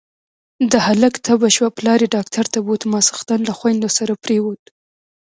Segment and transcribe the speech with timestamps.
[0.71, 4.63] د هلک تبه شوه، پلار يې ډاکټر ته بوت، ماسختن له خويندو سره پرېووت.